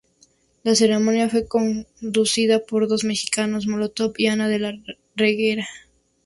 [0.63, 4.73] La ceremonia fue conducida por los mexicanos Molotov y Ana de la
[5.15, 5.67] Reguera.